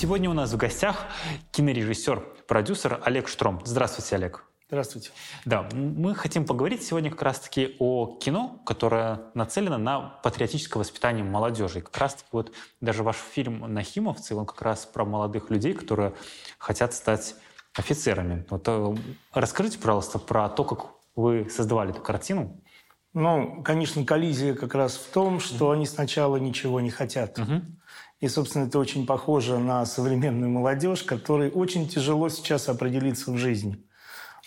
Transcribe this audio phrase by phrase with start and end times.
[0.00, 0.96] Сегодня у нас в гостях
[1.52, 3.60] кинорежиссер, продюсер Олег Штром.
[3.66, 4.44] Здравствуйте, Олег.
[4.68, 5.10] Здравствуйте.
[5.44, 11.80] Да, мы хотим поговорить сегодня как раз-таки о кино, которое нацелено на патриотическое воспитание молодежи.
[11.80, 12.50] И как раз-таки вот
[12.80, 16.14] даже ваш фильм «Нахимовцы», он как раз про молодых людей, которые
[16.56, 17.34] хотят стать
[17.74, 18.46] офицерами.
[18.48, 18.96] Вот э,
[19.34, 22.58] расскажите, пожалуйста, про то, как вы создавали эту картину.
[23.12, 25.76] Ну, конечно, коллизия как раз в том, что mm-hmm.
[25.76, 27.38] они сначала ничего не хотят.
[27.38, 27.62] Mm-hmm.
[28.20, 33.82] И, собственно, это очень похоже на современную молодежь, которой очень тяжело сейчас определиться в жизни.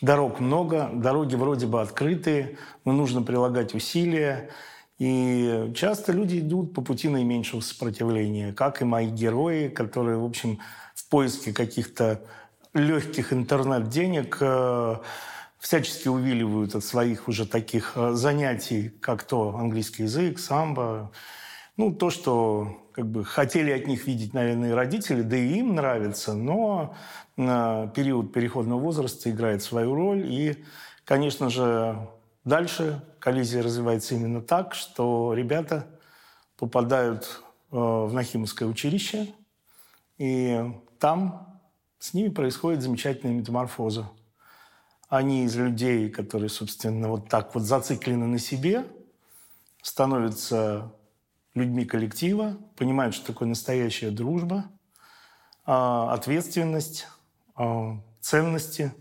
[0.01, 4.49] Дорог много, дороги вроде бы открытые, но нужно прилагать усилия.
[4.99, 10.59] И часто люди идут по пути наименьшего сопротивления, как и мои герои, которые, в общем,
[10.93, 12.21] в поиске каких-то
[12.73, 14.95] легких интернет-денег э,
[15.63, 21.09] всячески увиливают от своих уже таких э, занятий, как то английский язык, самбо.
[21.77, 25.73] Ну, то, что как бы хотели от них видеть, наверное, и родители, да и им
[25.73, 26.95] нравится, но
[27.37, 30.25] период переходного возраста играет свою роль.
[30.27, 30.63] И,
[31.05, 31.97] конечно же,
[32.43, 35.87] дальше коллизия развивается именно так, что ребята
[36.57, 39.33] попадают э, в Нахимовское училище,
[40.17, 40.61] и
[40.99, 41.61] там
[41.99, 44.09] с ними происходит замечательная метаморфоза.
[45.13, 48.83] Они из людей, которые, собственно, вот так вот зациклены на себе,
[49.83, 50.91] становятся
[51.53, 54.65] людьми коллектива, понимают, что такое настоящая дружба,
[55.67, 57.05] а, ответственность,
[57.55, 58.91] а, ценности.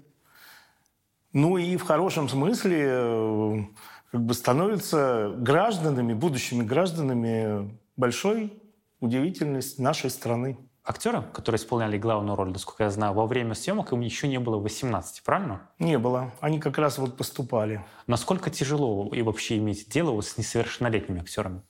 [1.33, 3.63] Ну и в хорошем смысле э,
[4.11, 8.53] как бы становятся гражданами, будущими гражданами большой
[9.01, 10.59] удивительность нашей страны.
[10.85, 14.57] Актеры, которые исполняли главную роль, насколько я знаю, во время съемок им еще не было
[14.57, 15.61] 18, правильно?
[15.79, 16.33] Не было.
[16.41, 17.85] Они как раз вот поступали.
[18.09, 21.63] Насколько тяжело и вообще иметь дело вот с несовершеннолетними актерами?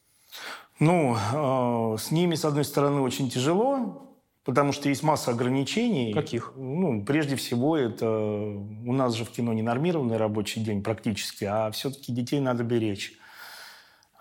[0.79, 4.13] Ну, э, с ними, с одной стороны, очень тяжело,
[4.45, 6.13] Потому что есть масса ограничений.
[6.13, 6.55] Каких?
[6.57, 11.71] Ну, прежде всего, это у нас же в кино не нормированный рабочий день практически, а
[11.71, 13.13] все-таки детей надо беречь.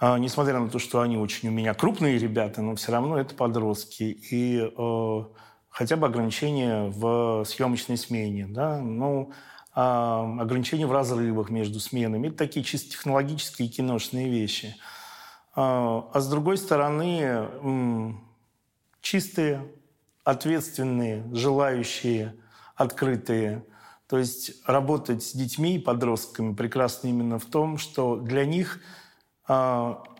[0.03, 3.35] А, несмотря на то, что они очень у меня крупные ребята, но все равно это
[3.35, 4.17] подростки.
[4.31, 5.23] И э,
[5.69, 8.47] хотя бы ограничения в съемочной смене.
[8.47, 8.79] Да?
[8.79, 9.31] Ну,
[9.75, 12.29] э, ограничения в разрывах между сменами.
[12.29, 14.75] Это такие чисто технологические киношные вещи.
[15.55, 18.11] Э, а с другой стороны, э,
[19.01, 19.71] чистые
[20.23, 22.37] ответственные, желающие,
[22.75, 23.63] открытые.
[24.07, 28.79] То есть работать с детьми и подростками прекрасно именно в том, что для них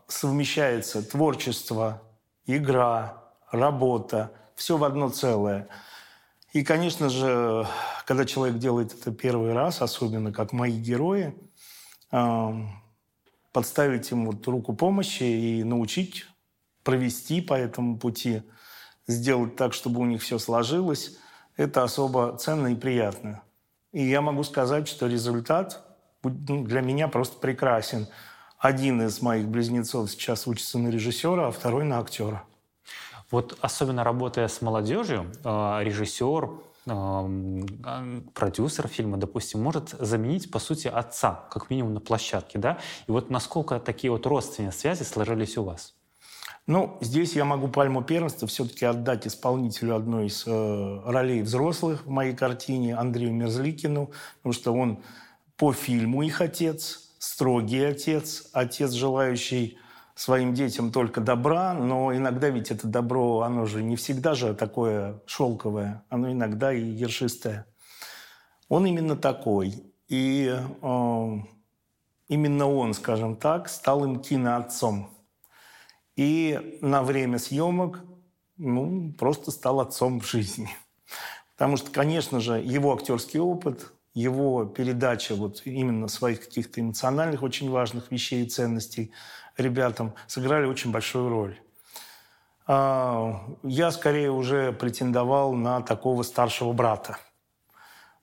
[0.07, 2.01] совмещается творчество,
[2.45, 5.67] игра, работа, все в одно целое.
[6.53, 7.65] И, конечно же,
[8.05, 11.33] когда человек делает это первый раз, особенно как мои герои,
[12.11, 12.53] э,
[13.53, 16.25] подставить им вот руку помощи и научить
[16.83, 18.43] провести по этому пути–
[19.07, 21.17] сделать так, чтобы у них все сложилось,
[21.57, 23.43] это особо ценно и приятно.
[23.91, 25.85] И я могу сказать, что результат
[26.23, 28.07] ну, для меня просто прекрасен.
[28.61, 32.43] Один из моих близнецов сейчас учится на режиссера, а второй на актера.
[33.31, 36.51] Вот особенно работая с молодежью, э, режиссер,
[36.85, 42.77] э, продюсер фильма, допустим, может заменить, по сути, отца, как минимум на площадке, да?
[43.07, 45.95] И вот насколько такие вот родственные связи сложились у вас?
[46.67, 52.09] Ну, здесь я могу пальму первенства все-таки отдать исполнителю одной из э, ролей взрослых в
[52.11, 54.99] моей картине, Андрею Мерзликину, потому что он
[55.57, 59.77] по фильму их отец, строгий отец, отец, желающий
[60.15, 65.21] своим детям только добра, но иногда ведь это добро, оно же не всегда же такое
[65.27, 67.67] шелковое, оно иногда и ершистое.
[68.69, 69.83] Он именно такой.
[70.07, 71.37] И э,
[72.27, 75.11] именно он, скажем так, стал им киноотцом.
[76.15, 77.99] И на время съемок
[78.57, 80.69] ну, просто стал отцом в жизни.
[81.53, 87.69] Потому что, конечно же, его актерский опыт, его передача вот именно своих каких-то эмоциональных, очень
[87.69, 89.11] важных вещей и ценностей
[89.57, 91.59] ребятам сыграли очень большую роль.
[92.67, 97.17] А, я скорее уже претендовал на такого старшего брата.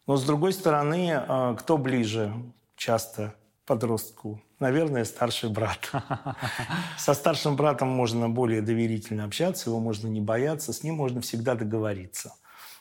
[0.06, 2.32] Но с другой стороны, а, кто ближе
[2.76, 3.34] часто
[3.67, 4.41] подростку?
[4.58, 5.91] Наверное, старший брат.
[6.99, 11.55] Со старшим братом можно более доверительно общаться, его можно не бояться, с ним можно всегда
[11.55, 12.34] договориться.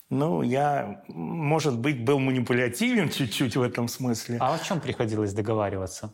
[0.10, 4.38] Ну, я, может быть, был манипулятивен чуть-чуть в этом смысле.
[4.40, 6.14] А о чем приходилось договариваться?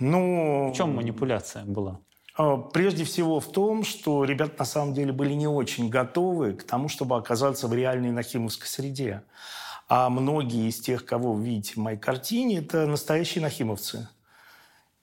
[0.00, 0.70] Ну...
[0.72, 2.00] В чем манипуляция была?
[2.36, 6.64] А, прежде всего в том, что ребята на самом деле были не очень готовы к
[6.64, 9.22] тому, чтобы оказаться в реальной нахимовской среде.
[9.88, 14.08] А многие из тех, кого вы видите в моей картине, это настоящие нахимовцы.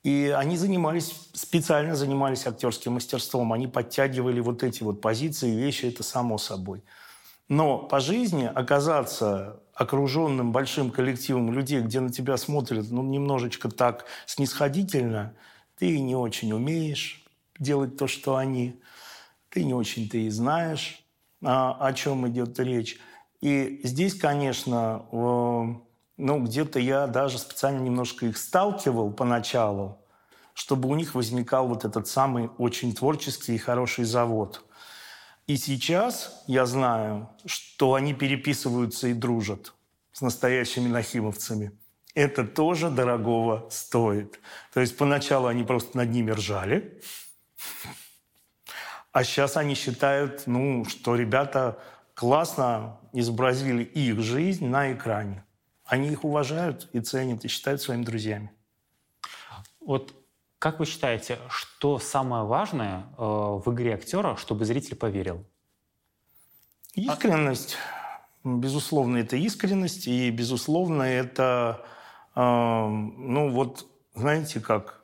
[0.04, 3.54] И они занимались, специально занимались актерским мастерством.
[3.54, 6.84] Они подтягивали вот эти вот позиции и вещи, это само собой.
[7.50, 14.06] Но по жизни оказаться окруженным большим коллективом людей, где на тебя смотрят ну, немножечко так
[14.26, 15.34] снисходительно,
[15.78, 17.24] ты не очень умеешь
[17.60, 18.80] делать то, что они,
[19.50, 21.04] ты не очень ты и знаешь,
[21.44, 23.00] а, о чем идет речь.
[23.42, 29.98] И здесь, конечно, ну, где-то я даже специально немножко их сталкивал поначалу,
[30.54, 34.64] чтобы у них возникал вот этот самый очень творческий и хороший завод.
[35.46, 39.74] И сейчас я знаю, что они переписываются и дружат
[40.14, 41.72] с настоящими нахимовцами.
[42.16, 44.40] Это тоже дорогого стоит.
[44.74, 47.02] То есть поначалу они просто над ними ржали,
[49.12, 51.80] а сейчас они считают, ну, что ребята
[52.14, 55.44] классно изобразили их жизнь на экране.
[55.86, 58.52] Они их уважают и ценят, и считают своими друзьями.
[59.80, 60.16] Вот
[60.64, 65.44] как вы считаете, что самое важное э, в игре актера, чтобы зритель поверил?
[66.94, 67.76] Искренность.
[68.46, 71.84] Безусловно, это искренность, и, безусловно, это,
[72.34, 75.04] э, ну вот, знаете как,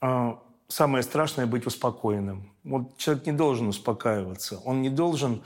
[0.00, 0.36] э,
[0.68, 2.50] самое страшное быть успокоенным.
[2.64, 5.42] Вот человек не должен успокаиваться, он не должен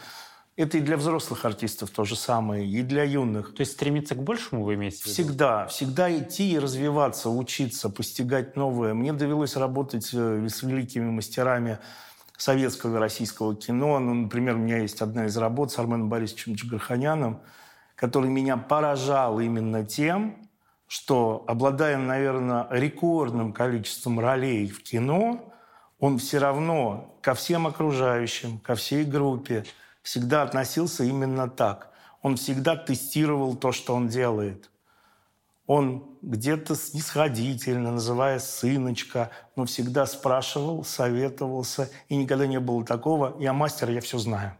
[0.56, 3.54] это и для взрослых артистов то же самое, и для юных.
[3.54, 5.12] То есть стремиться к большему вы имеете в виду?
[5.12, 5.66] Всегда.
[5.66, 8.94] Всегда идти и развиваться, учиться, постигать новое.
[8.94, 11.78] Мне довелось работать э, с великими мастерами
[12.38, 13.98] советского и российского кино.
[13.98, 17.42] Ну, например, у меня есть одна из работ с Арменом Борисовичем Чагарханяном,
[17.94, 20.48] который меня поражал именно тем,
[20.86, 25.52] что, обладая, наверное, рекордным количеством ролей в кино,
[25.98, 29.66] он все равно ко всем окружающим, ко всей группе–
[30.06, 31.90] всегда относился именно так.
[32.22, 34.70] Он всегда тестировал то, что он делает.
[35.66, 43.52] Он где-то снисходительно, называя сыночка, но всегда спрашивал, советовался, и никогда не было такого «я
[43.52, 44.56] мастер, я все знаю».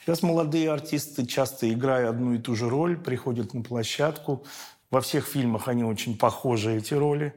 [0.00, 4.44] Сейчас молодые артисты, часто играя одну и ту же роль, приходят на площадку.
[4.92, 7.34] Во всех фильмах они очень похожи, эти роли.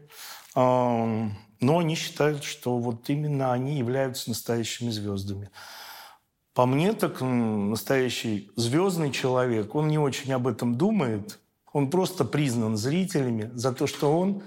[0.54, 5.50] Но они считают, что вот именно они являются настоящими звездами.
[6.54, 11.40] По мне, так настоящий звездный человек, он не очень об этом думает.
[11.72, 14.44] Он просто признан зрителями за то, что он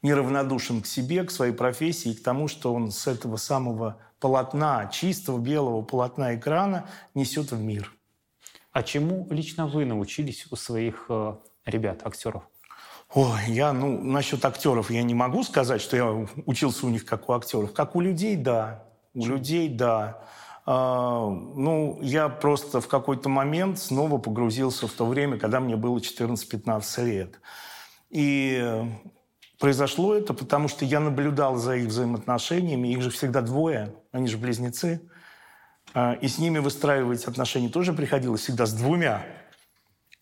[0.00, 4.86] неравнодушен к себе, к своей профессии и к тому, что он с этого самого полотна,
[4.86, 7.92] чистого белого полотна экрана несет в мир.
[8.72, 11.34] А чему лично вы научились у своих э,
[11.66, 12.44] ребят, актеров?
[13.12, 17.28] Ой, я, ну, насчет актеров я не могу сказать, что я учился у них как
[17.28, 17.74] у актеров.
[17.74, 18.86] Как у людей, да.
[19.12, 20.24] У людей, да.
[20.64, 25.98] А, ну, я просто в какой-то момент снова погрузился в то время, когда мне было
[25.98, 27.40] 14-15 лет.
[28.10, 28.84] И
[29.58, 32.88] произошло это, потому что я наблюдал за их взаимоотношениями.
[32.88, 35.00] Их же всегда двое, они же близнецы.
[35.94, 39.24] А, и с ними выстраивать отношения тоже приходилось всегда с двумя.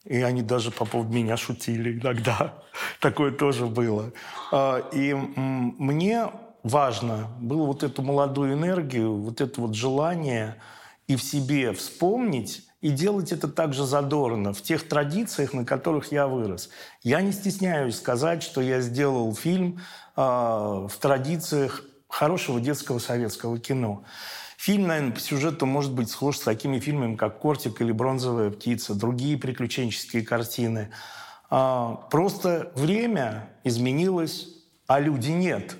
[0.05, 2.63] И они даже по поводу меня шутили иногда.
[3.01, 4.13] Такое тоже было.
[4.51, 6.31] А, и мне
[6.63, 10.57] важно было вот эту молодую энергию, вот это вот желание
[11.07, 16.27] и в себе вспомнить, и делать это также задорно, в тех традициях, на которых я
[16.27, 16.71] вырос.
[17.03, 19.81] Я не стесняюсь сказать, что я сделал фильм
[20.17, 24.05] э, в традициях хорошего детского советского кино.
[24.57, 28.95] Фильм, наверное, по сюжету может быть схож с такими фильмами, как «Кортик» или «Бронзовая птица»,
[28.95, 30.91] другие приключенческие картины.
[31.51, 34.49] А, просто время изменилось,
[34.87, 35.77] а люди нет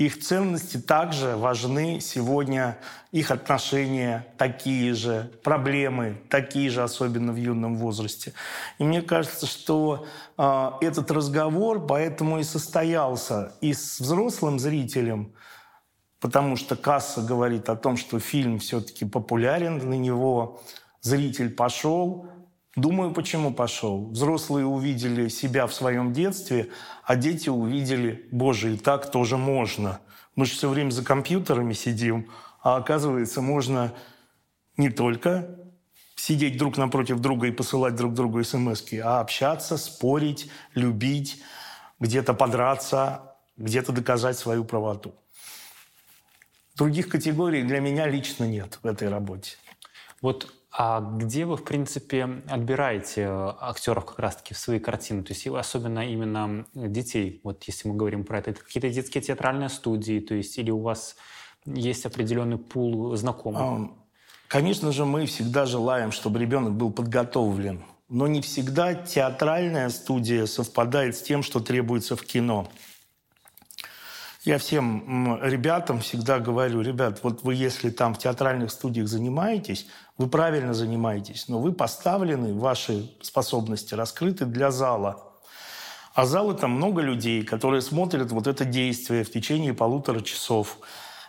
[0.00, 2.78] их ценности также важны сегодня,
[3.12, 8.32] их отношения такие же, проблемы такие же, особенно в юном возрасте.
[8.78, 10.06] И мне кажется, что
[10.38, 15.34] э, этот разговор поэтому и состоялся и с взрослым зрителем,
[16.18, 20.62] потому что касса говорит о том, что фильм все-таки популярен, на него
[21.02, 22.26] зритель пошел,
[22.76, 24.10] Думаю, почему пошел.
[24.10, 26.70] Взрослые увидели себя в своем детстве,
[27.04, 30.00] а дети увидели, боже, и так тоже можно.
[30.36, 32.30] Мы же все время за компьютерами сидим,
[32.62, 33.92] а оказывается, можно
[34.76, 35.56] не только
[36.14, 41.42] сидеть друг напротив друга и посылать друг другу смс а общаться, спорить, любить,
[41.98, 45.14] где-то подраться, где-то доказать свою правоту.
[46.76, 49.56] Других категорий для меня лично нет в этой работе.
[50.22, 55.24] Вот а где вы, в принципе, отбираете э, актеров как раз-таки в свои картины?
[55.24, 59.68] То есть особенно именно детей, вот если мы говорим про это, это какие-то детские театральные
[59.68, 61.16] студии, то есть или у вас
[61.64, 63.90] есть определенный пул знакомых?
[64.46, 67.84] Конечно же, мы всегда желаем, чтобы ребенок был подготовлен.
[68.08, 72.68] Но не всегда театральная студия совпадает с тем, что требуется в кино.
[74.42, 80.28] Я всем ребятам всегда говорю, ребят, вот вы если там в театральных студиях занимаетесь, вы
[80.28, 85.34] правильно занимаетесь, но вы поставлены, ваши способности раскрыты для зала.
[86.14, 90.78] А зал это много людей, которые смотрят вот это действие в течение полутора часов.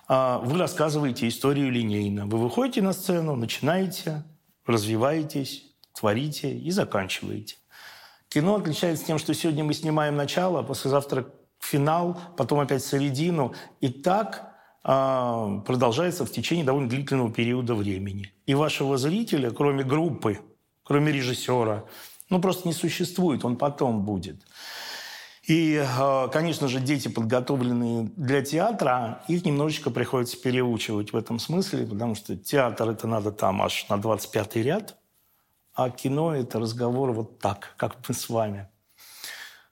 [0.07, 2.27] А вы рассказываете историю линейно.
[2.27, 4.23] Вы выходите на сцену, начинаете,
[4.65, 7.57] развиваетесь, творите и заканчиваете.
[8.29, 11.25] Кино отличается тем, что сегодня мы снимаем начало, а послезавтра
[11.71, 13.53] финал, потом опять середину.
[13.79, 18.33] И так э, продолжается в течение довольно длительного периода времени.
[18.45, 20.39] И вашего зрителя, кроме группы,
[20.83, 21.85] кроме режиссера,
[22.29, 24.45] ну просто не существует, он потом будет.
[25.47, 31.87] И, э, конечно же, дети, подготовленные для театра, их немножечко приходится переучивать в этом смысле,
[31.87, 34.97] потому что театр это надо там аж на 25-й ряд,
[35.73, 38.67] а кино это разговор вот так, как мы с вами.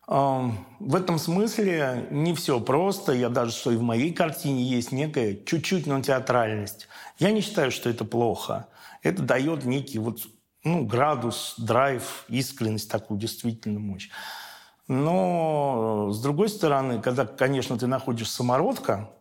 [0.10, 3.12] В этом смысле не все просто.
[3.12, 6.88] Я даже, что и в моей картине есть некая чуть-чуть, но театральность.
[7.20, 8.70] Я не считаю, что это плохо.
[9.04, 10.22] Это дает некий вот,
[10.63, 14.10] ну, градус, драйв, искренность, такую действительно мощь.
[14.88, 19.12] Но, с другой стороны, когда, конечно, ты находишь самородка,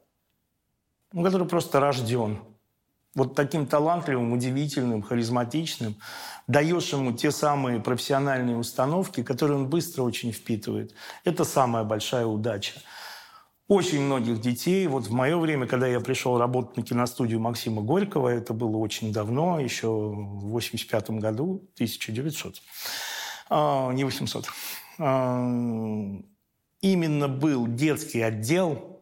[1.12, 2.38] ну, который просто рожден,
[3.18, 5.96] вот таким талантливым, удивительным, харизматичным,
[6.46, 10.94] даешь ему те самые профессиональные установки, которые он быстро очень впитывает.
[11.24, 12.80] Это самая большая удача.
[13.66, 18.28] Очень многих детей, вот в мое время, когда я пришел работать на киностудию Максима Горького,
[18.28, 22.62] это было очень давно, еще в 85 году, 1900,
[23.50, 24.46] а, не 800,
[24.98, 25.44] а,
[26.80, 28.97] именно был детский отдел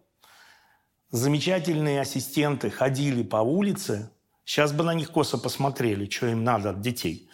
[1.11, 4.11] замечательные ассистенты ходили по улице,
[4.45, 7.29] сейчас бы на них косо посмотрели, что им надо от детей.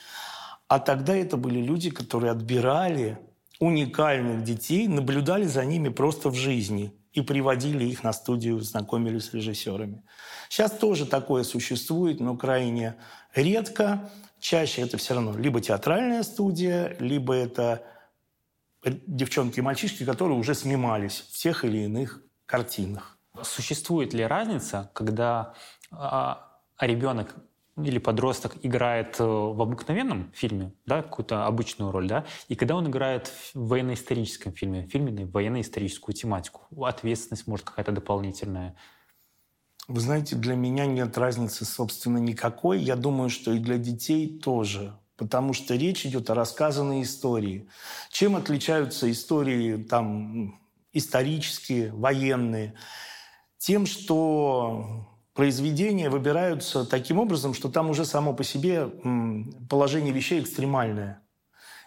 [0.69, 3.19] А тогда это были люди, которые отбирали
[3.61, 9.35] уникальных детей, наблюдали за ними просто в жизни и приводили их на студию, знакомились с
[9.35, 10.03] режиссерами.
[10.49, 12.97] Сейчас тоже такое существует, но крайне
[13.35, 14.11] редко.
[14.41, 17.85] Чаще это все равно либо театральная студия, либо это
[18.85, 23.19] девчонки и мальчишки, которые уже снимались в тех или иных картинах.
[23.45, 25.55] Существует ли разница, когда
[25.91, 27.35] а, ребенок
[27.77, 32.89] или подросток играет э, в обыкновенном фильме, да, какую-то обычную роль, да, и когда он
[32.89, 38.77] играет в военно-историческом фильме, в фильме на военно-историческую тематику, ответственность может какая-то дополнительная.
[39.89, 42.81] Вы знаете, для меня нет разницы, собственно, никакой.
[42.81, 44.97] Я думаю, что и для детей тоже.
[45.17, 47.69] Потому что речь идет о рассказанной истории.
[48.11, 50.61] Чем отличаются истории там,
[50.93, 52.75] исторические, военные?
[53.63, 58.89] Тем, что произведения выбираются таким образом, что там уже само по себе
[59.71, 61.23] положение вещей экстремальное.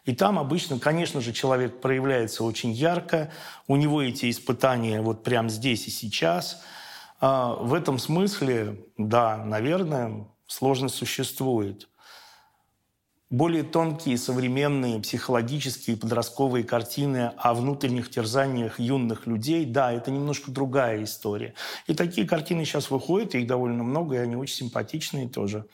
[0.06, 3.30] И там обычно, конечно же, человек проявляется очень ярко,
[3.68, 6.64] у него эти испытания вот прямо здесь и сейчас.
[7.20, 11.90] А в этом смысле, да, наверное, сложность существует
[13.36, 21.04] более тонкие современные психологические подростковые картины о внутренних терзаниях юных людей, да, это немножко другая
[21.04, 21.54] история.
[21.86, 25.68] И такие картины сейчас выходят, их довольно много, и они очень симпатичные тоже.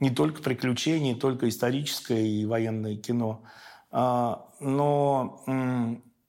[0.00, 3.44] Не только приключения, не только историческое и военное кино.
[3.90, 5.44] А, но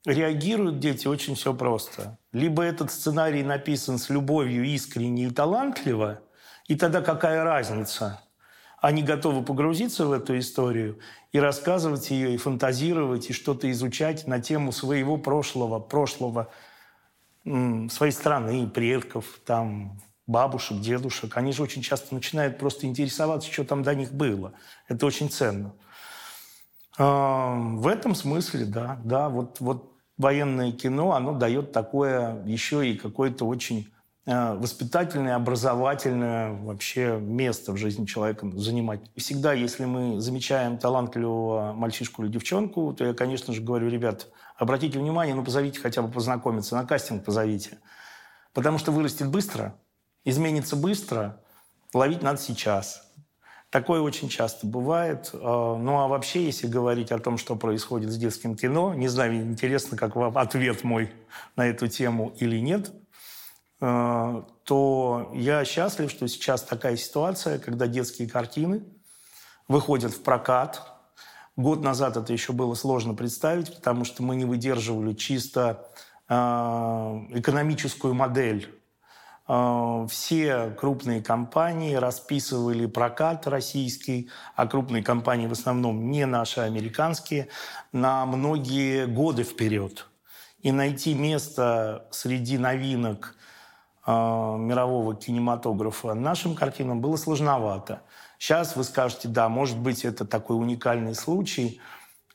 [0.06, 2.18] реагируют дети очень все просто.
[2.34, 6.20] Либо этот сценарий написан с любовью, искренне и талантливо,
[6.68, 8.20] и тогда какая разница–
[8.84, 11.00] они готовы погрузиться в эту историю
[11.32, 16.50] и рассказывать ее, и фантазировать, и что-то изучать на тему своего прошлого, прошлого
[17.46, 21.38] своей страны, предков, там, бабушек, дедушек.
[21.38, 24.52] Они же очень часто начинают просто интересоваться, что там до них было.
[24.90, 25.74] Это очень ценно.
[26.98, 32.98] А, в этом смысле, да, да, вот, вот военное кино, оно дает такое еще и
[32.98, 33.94] какое-то очень
[34.26, 39.02] воспитательное, образовательное вообще место в жизни человека занимать.
[39.18, 44.98] Всегда, если мы замечаем талантливого мальчишку или девчонку, то я, конечно же, говорю, ребят, обратите
[44.98, 47.80] внимание, ну позовите хотя бы познакомиться, на кастинг позовите.
[48.54, 49.76] Потому что вырастет быстро,
[50.24, 51.42] изменится быстро,
[51.94, 53.12] ловить надо сейчас.
[53.72, 55.32] Такое очень часто бывает.
[55.34, 59.36] Э, ну а вообще, если говорить о том, что происходит с детским кино, не знаю,
[59.36, 61.12] интересно, как вам ответ мой
[61.58, 63.03] на эту тему или нет– Э,
[63.80, 68.84] то я счастлив, что сейчас такая ситуация, когда детские картины
[69.68, 70.82] выходят в прокат.
[71.56, 75.88] Год назад это еще было сложно представить, потому что мы не выдерживали чисто
[76.28, 78.74] э, экономическую модель.
[79.48, 86.64] Э, все крупные компании расписывали прокат российский, а крупные компании в основном не наши, а
[86.64, 87.50] американские,
[87.92, 90.08] на многие годы вперед.
[90.64, 93.43] и найти место среди новинок э,
[94.06, 98.02] мирового кинематографа нашим картинам было сложновато.
[98.38, 101.80] Сейчас вы скажете, да, может быть, это такой уникальный случай,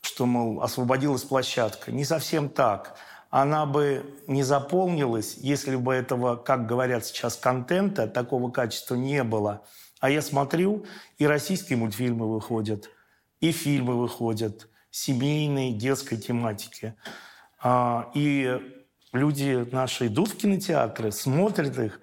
[0.00, 1.92] что, мол, освободилась площадка.
[1.92, 2.96] Не совсем так.
[3.30, 9.62] Она бы не заполнилась, если бы этого, как говорят сейчас, контента такого качества не было.
[10.00, 10.86] А я смотрю,
[11.18, 12.88] и российские мультфильмы выходят,
[13.40, 16.94] и фильмы выходят, семейной, детской тематики.
[17.60, 18.58] А, и
[19.12, 22.00] люди наши идут в кинотеатры, смотрят их,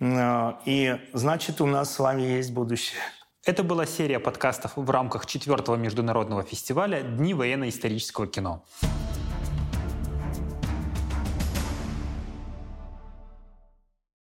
[0.00, 3.00] а, и значит, у нас с вами есть будущее.
[3.44, 8.64] Это была серия подкастов в рамках четвертого международного фестиваля «Дни военно-исторического кино».